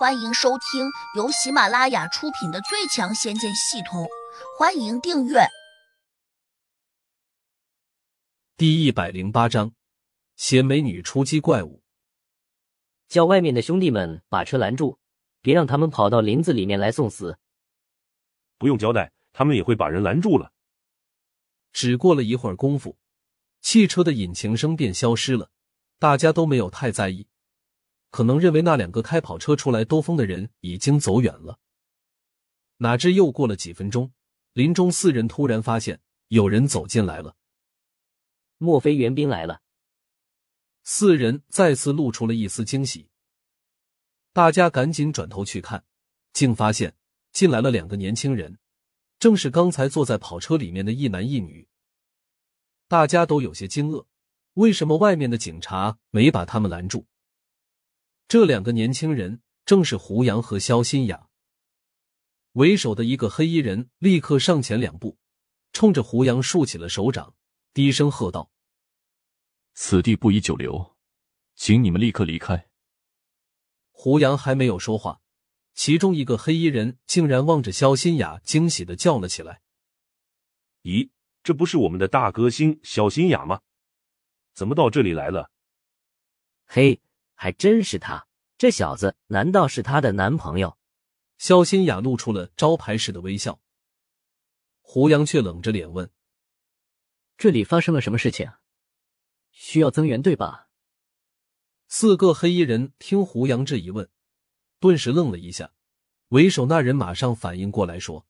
[0.00, 4.04] 欢迎收听由喜马拉雅出品的《最强仙剑系统》，
[4.58, 5.40] 欢迎订阅。
[8.56, 9.74] 第一百零八章，
[10.36, 11.82] 邪美女出击怪物。
[13.08, 14.98] 叫外面的兄弟们把车拦住，
[15.42, 17.38] 别让他们跑到林子里面来送死。
[18.56, 20.50] 不用交代，他们也会把人拦住了。
[21.74, 22.96] 只过了一会儿功夫，
[23.60, 25.50] 汽车的引擎声便消失了，
[25.98, 27.26] 大家都没有太在意。
[28.10, 31.58] 可能认为那两个开跑车出来兜风的人已经走远了，
[32.78, 34.12] 哪知又过了几分钟，
[34.52, 37.36] 林中四人突然发现有人走进来了。
[38.58, 39.62] 莫非援兵来了？
[40.82, 43.08] 四人再次露出了一丝惊喜。
[44.32, 45.84] 大家赶紧转头去看，
[46.32, 46.96] 竟发现
[47.32, 48.58] 进来了两个年轻人，
[49.18, 51.68] 正是刚才坐在跑车里面的一男一女。
[52.88, 54.06] 大家都有些惊愕，
[54.54, 57.06] 为什么外面的警察没把他们拦住？
[58.30, 61.28] 这两个年轻人正是胡杨和肖新雅。
[62.52, 65.18] 为首的一个黑衣人立刻上前两步，
[65.72, 67.34] 冲着胡杨竖起了手掌，
[67.74, 68.52] 低声喝道
[69.74, 70.96] ：“此地不宜久留，
[71.56, 72.68] 请你们立刻离开。”
[73.90, 75.20] 胡杨还没有说话，
[75.74, 79.60] 其中一个黑衣人竟然望着肖新雅，惊喜的叫了起来
[80.84, 81.10] ：“咦，
[81.42, 83.62] 这不是我们的大歌星肖新雅吗？
[84.54, 85.50] 怎么到这里来了？”
[86.64, 87.02] 嘿。
[87.42, 88.28] 还真是他，
[88.60, 90.76] 这小子难道是她的男朋友？
[91.38, 93.58] 肖新雅露出了招牌式的微笑。
[94.82, 96.10] 胡杨却冷着脸问
[97.38, 98.52] ：“这里发生了什么事情？
[99.50, 100.68] 需要增援对吧？”
[101.88, 104.10] 四个黑衣人听胡杨这一问，
[104.78, 105.72] 顿时愣了一下。
[106.28, 108.26] 为首那人马上反应过来，说：“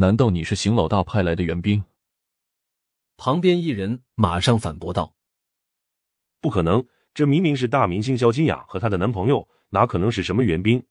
[0.00, 1.84] 难道你是邢老大派来的援兵？”
[3.18, 5.14] 旁边一人马上反驳道
[6.40, 10.84] ：“不可能。”这明明是大明星肖金雅和她的男朋友，哪可能是什么援兵？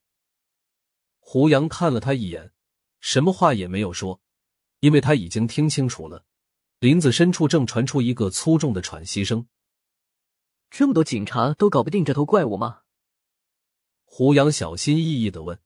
[1.19, 2.51] 胡杨看了他一眼，
[2.99, 4.21] 什么话也没有说，
[4.79, 6.25] 因为他已经听清楚了。
[6.79, 9.47] 林子深处正传出一个粗重的喘息声。
[10.69, 12.81] 这么多警察都搞不定这头怪物吗？
[14.03, 15.59] 胡杨小心翼翼的问。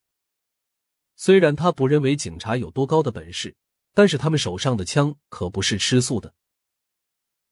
[1.16, 3.56] 虽然他不认为警察有多高的本事，
[3.94, 6.34] 但是他们手上的枪可不是吃素的。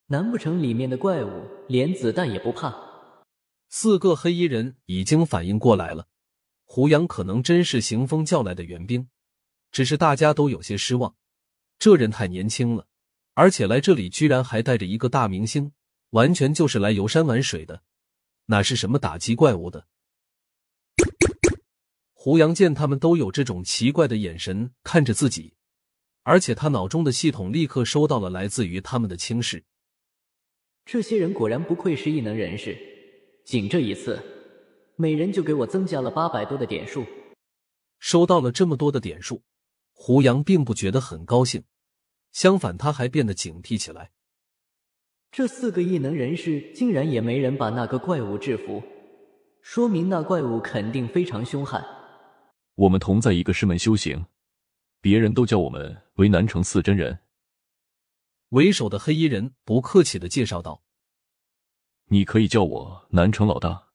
[0.07, 2.86] 难不成里面的怪物连子弹也不怕？
[3.79, 6.09] 四个黑衣人已经反应过来了，
[6.65, 9.11] 胡杨可能真是行风叫来的援兵，
[9.71, 11.15] 只是大家都有些失望。
[11.79, 12.87] 这人太年轻了，
[13.35, 15.73] 而且来这里居然还带着一个大明星，
[16.13, 17.83] 完全就是来游山玩水的，
[18.47, 19.87] 哪是什么打击怪物的？
[22.15, 25.53] 胡杨见他们都有这种奇怪的眼神看着自己，
[26.23, 29.67] 而且他脑中的系统立刻收到了来自于他们的轻视。
[30.87, 32.95] 这些人果然不愧是异能人士。
[33.47, 34.21] 仅这一次，
[34.97, 37.07] 每人就给我增加了八百多的点数。
[38.01, 39.45] 收到了这么多的点数，
[39.93, 41.63] 胡杨并不觉得很高兴，
[42.33, 44.11] 相反，他还变得警惕起来。
[45.31, 48.83] 这四个异能人士竟然也没人把那个怪物制服，
[49.63, 51.87] 说明那怪物肯定非常凶悍。
[52.75, 54.27] 我们同在一个师门修行，
[55.01, 57.21] 别人都叫我们为南城四真人。
[58.49, 60.83] 为首的黑衣人不客气的介绍道。
[62.09, 63.89] 你可以叫我南城老大。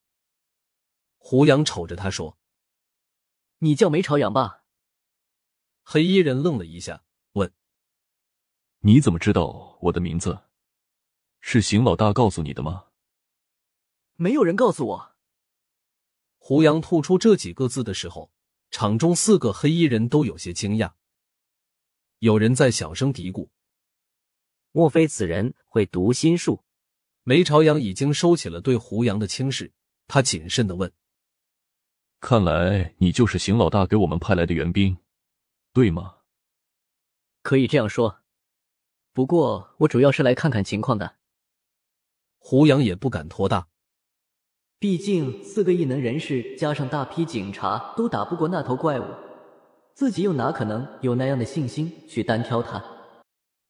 [1.18, 2.38] 胡杨瞅着他说
[3.60, 4.66] ：“你叫梅朝阳吧。”
[5.84, 7.54] 黑衣人愣了一下，问
[8.80, 10.44] ：“你怎么知道我的名字？
[11.40, 12.88] 是邢老大告诉你的吗？”
[14.16, 15.16] 没有人告诉我。
[16.38, 18.32] 胡杨吐出这几个字的时候，
[18.72, 20.94] 场中四个黑衣人都有些惊讶。
[22.20, 23.50] 有人在小声嘀咕
[24.72, 26.66] ：“莫非此人会读心术？”
[27.24, 29.72] 梅朝阳已经收起了对胡杨的轻视，
[30.08, 30.92] 他谨慎的问
[32.20, 34.98] ：“看来你就是邢老大给我们派来的援兵，
[35.72, 36.16] 对吗
[37.44, 38.22] ？”“可以这样说，
[39.14, 41.18] 不过我主要是来看看情况的。”
[42.44, 43.68] 胡杨也不敢托大，
[44.80, 49.06] 毕竟四个异能人士加上大批警察都打不过那头怪物，
[49.94, 52.84] 自己又哪可能有那样的信心去单挑他？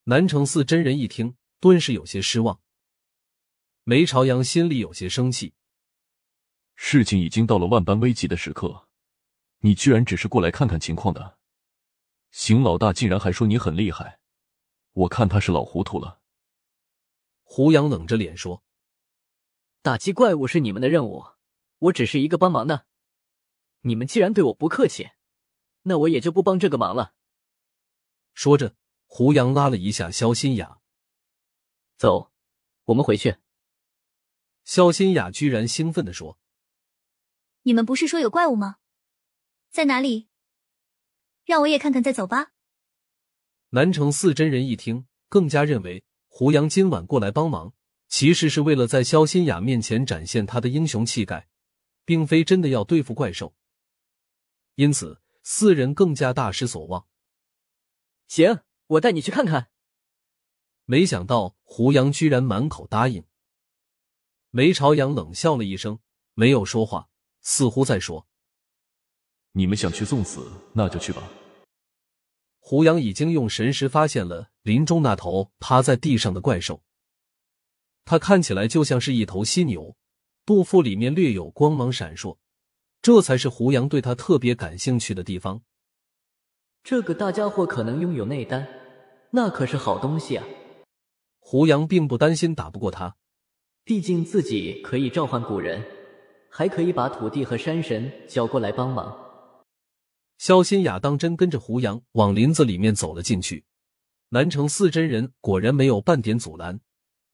[0.05, 2.61] 南城寺真人一听，顿时有些失望。
[3.83, 5.55] 梅朝阳心里有些生气，
[6.75, 8.87] 事情已经到了万般危急的时刻，
[9.61, 11.39] 你居然只是过来看看情况的。
[12.29, 14.19] 邢老大竟然还说你很厉害，
[14.91, 16.21] 我看他是老糊涂了。
[17.41, 18.63] 胡杨冷着脸说
[19.81, 21.25] ：“打击怪物是你们的任务，
[21.79, 22.85] 我只是一个帮忙的。
[23.79, 25.09] 你们既然对我不客气，
[25.81, 27.15] 那我也就不帮这个忙了。”
[28.35, 28.75] 说着，
[29.07, 30.79] 胡杨拉了一下肖新雅
[31.97, 32.31] ：“走，
[32.85, 33.37] 我们回去。”
[34.71, 36.39] 肖新雅居然兴奋的说
[37.63, 38.77] ：“你们不是说有怪物吗？
[39.69, 40.29] 在哪里？
[41.43, 42.53] 让我也看看再走吧。
[43.71, 47.73] 南城四真人一听，更加认为胡杨今晚过来帮忙，
[48.07, 51.49] 其实是为了在肖新雅面前展现他的英雄气概，
[52.05, 53.53] 并非真的要对付怪兽。
[54.75, 57.05] 因此，四人更加大失所望。
[58.29, 59.69] 行，我带你去看看。
[60.85, 63.25] 没想到胡杨居然满口答应。
[64.53, 65.99] 梅朝阳冷笑了一声，
[66.33, 67.07] 没有说话，
[67.39, 68.27] 似乎在说
[69.53, 71.23] ：“你们想去送死，那就去吧。”
[72.59, 76.83] 胡杨已经用神识发现了林中那头趴在地上的怪兽，
[78.03, 79.95] 它看起来就像是一头犀牛，
[80.45, 82.37] 肚腹里面略有光芒闪烁，
[83.01, 85.63] 这才是胡杨对他特别感兴趣的地方。
[86.83, 88.67] 这个大家伙可能拥有内丹，
[89.31, 90.45] 那可是好东西啊！
[91.39, 93.15] 胡杨并不担心打不过他。
[93.83, 95.83] 毕竟自己可以召唤古人，
[96.49, 99.17] 还可以把土地和山神叫过来帮忙。
[100.37, 103.65] 萧心雅当真跟着胡杨往林子里面走了进去。
[104.29, 106.79] 南城四真人果然没有半点阻拦，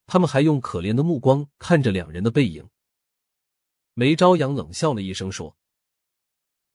[0.08, 2.70] 他们还用可怜的目光看着两人的背影。
[3.94, 5.58] 梅朝阳冷笑了一声说：“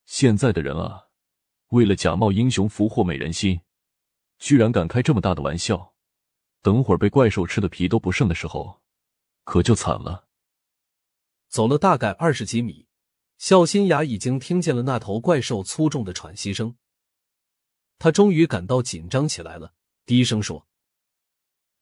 [0.06, 1.06] 现在的人啊，
[1.68, 3.60] 为了假冒英雄俘获美人心，
[4.38, 5.94] 居然敢开这么大的玩笑，
[6.60, 8.80] 等会儿被怪兽吃的皮都不剩的时候。”
[9.44, 10.28] 可就惨了。
[11.48, 12.86] 走了大概二十几米，
[13.36, 16.76] 肖新雅已经听见了那头怪兽粗重的喘息声。
[17.98, 19.74] 他终于感到紧张起来了，
[20.06, 20.66] 低声说：“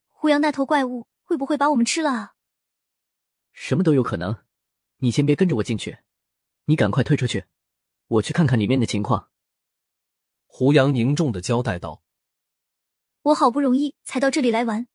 [0.09, 2.35] 胡杨，那头怪物会不会把我们吃了啊
[3.53, 4.45] ？”“什么都有可能，
[4.99, 6.01] 你先别跟着我进去，
[6.65, 7.47] 你赶快退出去，
[8.07, 9.31] 我去看看里面的情况。”
[10.47, 12.03] 胡杨凝重的交代道
[13.23, 14.89] ：“我好不容易才到这里来玩，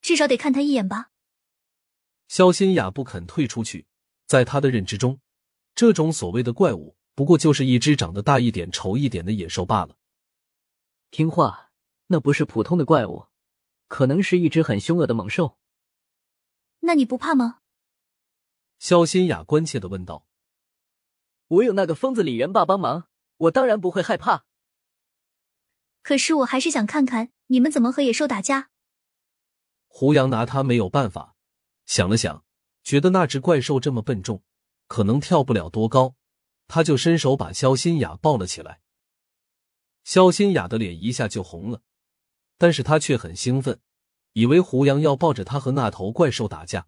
[0.00, 1.10] 至少得看他一眼吧。”
[2.28, 3.86] 肖新雅不肯退出去，
[4.26, 5.20] 在他的认知中，
[5.74, 9.96] 这种所谓的怪物不过就是一只长得大一点、丑一点的野兽罢了。
[11.10, 11.70] 听话，
[12.08, 13.26] 那不是普通的怪物，
[13.86, 15.56] 可能是一只很凶恶的猛兽。
[16.80, 17.60] 那你不怕吗？
[18.78, 20.26] 肖新雅关切的问道。
[21.46, 24.44] 我有那个疯子李元霸帮忙，我当然不会害怕。
[26.02, 28.70] 可是我还是想看看你们怎么和野兽打架。
[29.86, 31.35] 胡杨拿他没有办法。
[31.86, 32.44] 想了想，
[32.82, 34.42] 觉得那只怪兽这么笨重，
[34.88, 36.14] 可能跳不了多高，
[36.68, 38.80] 他就伸手把肖新雅抱了起来。
[40.04, 41.80] 肖新雅的脸一下就红了，
[42.58, 43.80] 但是他却很兴奋，
[44.34, 46.86] 以为胡杨要抱着他和那头怪兽打架。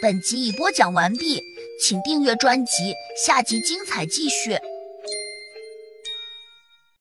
[0.00, 1.40] 本集已播讲完毕，
[1.80, 4.58] 请订阅专辑，下集精彩继续。